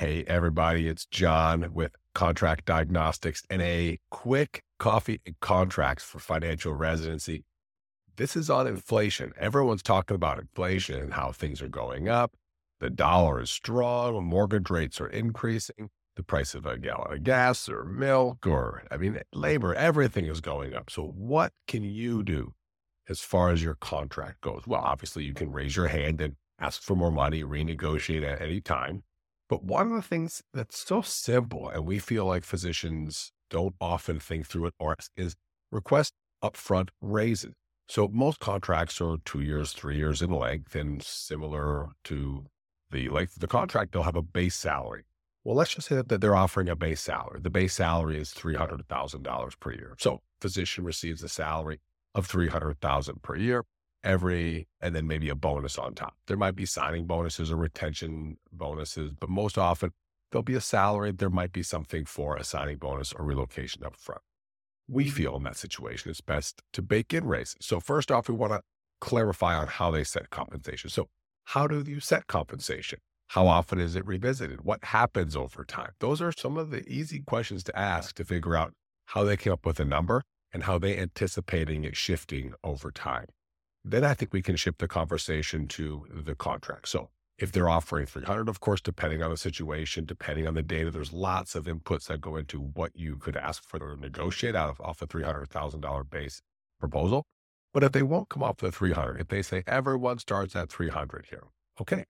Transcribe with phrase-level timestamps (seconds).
[0.00, 6.72] Hey, everybody, it's Jon with Contract Diagnostics and a quick coffee and contracts for financial
[6.72, 7.44] residency.
[8.16, 9.34] This is on inflation.
[9.38, 12.32] Everyone's talking about inflation and how things are going up.
[12.78, 17.68] The dollar is strong, mortgage rates are increasing, the price of a gallon of gas
[17.68, 20.88] or milk or, I mean, labor, everything is going up.
[20.88, 22.54] So, what can you do
[23.06, 24.62] as far as your contract goes?
[24.66, 28.62] Well, obviously, you can raise your hand and ask for more money, renegotiate at any
[28.62, 29.02] time.
[29.50, 34.20] But one of the things that's so simple, and we feel like physicians don't often
[34.20, 35.34] think through it or is
[35.72, 37.52] request upfront raises.
[37.88, 42.46] So most contracts are two years, three years in length, and similar to
[42.92, 45.02] the length of the contract, they'll have a base salary.
[45.42, 47.40] Well, let's just say that they're offering a base salary.
[47.42, 49.96] The base salary is $300,000 per year.
[49.98, 51.80] So physician receives a salary
[52.14, 53.64] of 300,000 per year
[54.02, 56.14] every, and then maybe a bonus on top.
[56.26, 59.90] There might be signing bonuses or retention bonuses, but most often
[60.30, 61.12] there'll be a salary.
[61.12, 64.22] There might be something for a signing bonus or relocation up front.
[64.88, 67.56] We feel in that situation it's best to bake in raises.
[67.60, 68.62] So first off, we want to
[69.00, 70.90] clarify on how they set compensation.
[70.90, 71.08] So
[71.44, 72.98] how do you set compensation?
[73.28, 74.64] How often is it revisited?
[74.64, 75.92] What happens over time?
[76.00, 78.72] Those are some of the easy questions to ask to figure out
[79.06, 83.26] how they came up with a number and how they anticipating it shifting over time
[83.84, 86.88] then I think we can shift the conversation to the contract.
[86.88, 90.90] So if they're offering 300, of course, depending on the situation, depending on the data,
[90.90, 94.68] there's lots of inputs that go into what you could ask for or negotiate out
[94.68, 96.42] of off a $300,000 base
[96.78, 97.24] proposal.
[97.72, 101.26] But if they won't come off the 300, if they say everyone starts at 300
[101.30, 101.44] here,
[101.80, 102.04] okay,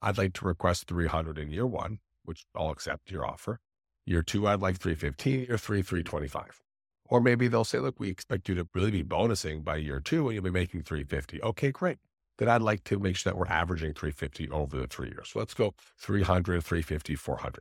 [0.00, 3.58] I'd like to request 300 in year one, which I'll accept your offer.
[4.06, 6.62] Year two, I'd like 315, year three, 325.
[7.10, 10.28] Or maybe they'll say, look, we expect you to really be bonusing by year two
[10.28, 11.42] and you'll be making 350.
[11.42, 11.98] Okay, great.
[12.38, 15.30] Then I'd like to make sure that we're averaging 350 over the three years.
[15.32, 17.60] So let's go 300, 350, 400.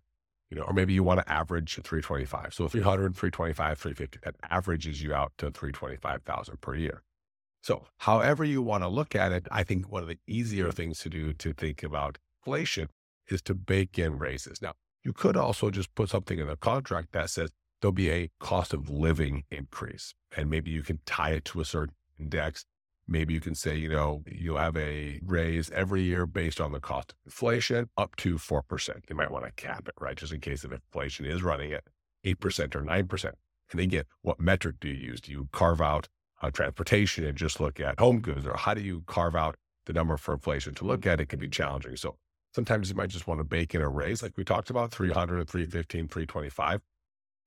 [0.51, 2.53] You know, or maybe you want to average 325.
[2.53, 7.03] So 300, 325, 350, that averages you out to 325,000 per year.
[7.61, 10.99] So however you want to look at it, I think one of the easier things
[10.99, 12.89] to do to think about inflation
[13.27, 14.61] is to bake in raises.
[14.61, 14.73] Now,
[15.03, 17.51] you could also just put something in the contract that says
[17.81, 20.13] there'll be a cost of living increase.
[20.35, 22.65] And maybe you can tie it to a certain index.
[23.07, 26.79] Maybe you can say, you know, you'll have a raise every year based on the
[26.79, 29.09] cost of inflation up to 4%.
[29.09, 30.15] You might want to cap it, right?
[30.15, 31.83] Just in case if inflation is running at
[32.25, 33.31] 8% or 9%.
[33.71, 35.21] And again, what metric do you use?
[35.21, 36.07] Do you carve out
[36.41, 38.45] uh, transportation and just look at home goods?
[38.45, 41.19] Or how do you carve out the number for inflation to look at?
[41.19, 41.95] It can be challenging.
[41.95, 42.17] So
[42.53, 45.49] sometimes you might just want to bake in a raise like we talked about 300,
[45.49, 46.81] 315, 325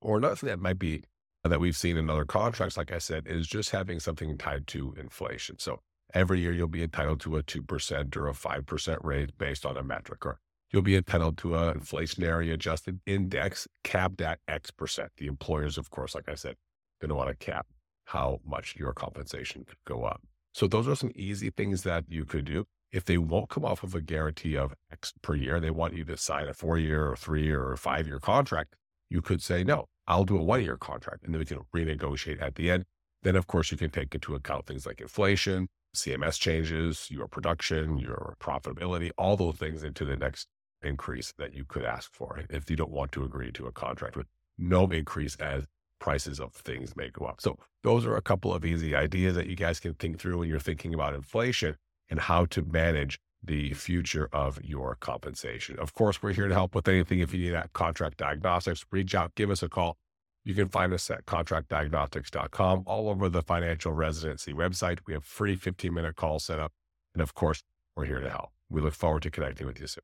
[0.03, 1.03] or another thing that might be
[1.43, 4.67] uh, that we've seen in other contracts, like I said, is just having something tied
[4.67, 5.59] to inflation.
[5.59, 5.81] So
[6.13, 9.83] every year you'll be entitled to a 2% or a 5% rate based on a
[9.83, 10.39] metric, or
[10.71, 15.11] you'll be entitled to an inflationary adjusted index capped at X percent.
[15.17, 16.55] The employers, of course, like I said,
[17.01, 17.67] going to want to cap
[18.05, 20.21] how much your compensation could go up.
[20.53, 22.65] So those are some easy things that you could do.
[22.91, 26.05] If they won't come off of a guarantee of X per year, they want you
[26.05, 28.75] to sign a four year or three year or five year contract,
[29.09, 32.41] you could say, no, I'll do a one year contract and then we can renegotiate
[32.41, 32.85] at the end.
[33.23, 37.97] Then, of course, you can take into account things like inflation, CMS changes, your production,
[37.97, 40.47] your profitability, all those things into the next
[40.81, 44.17] increase that you could ask for if you don't want to agree to a contract
[44.17, 44.27] with
[44.57, 45.65] no increase as
[45.99, 47.39] prices of things may go up.
[47.39, 50.49] So those are a couple of easy ideas that you guys can think through when
[50.49, 51.77] you're thinking about inflation
[52.09, 55.77] and how to manage the future of your compensation.
[55.79, 57.19] Of course, we're here to help with anything.
[57.19, 59.97] If you need that contract diagnostics, reach out, give us a call.
[60.45, 64.99] You can find us at contractdiagnostics.com, all over the financial residency website.
[65.07, 66.71] We have free 15 minute call set up.
[67.13, 67.63] And of course,
[67.95, 68.49] we're here to help.
[68.69, 70.03] We look forward to connecting with you soon.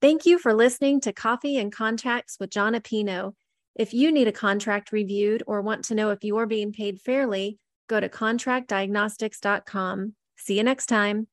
[0.00, 3.34] Thank you for listening to Coffee and Contracts with Jon Appino.
[3.76, 7.00] If you need a contract reviewed or want to know if you are being paid
[7.00, 7.58] fairly,
[7.88, 10.14] go to contractdiagnostics.com.
[10.36, 11.26] See you next time.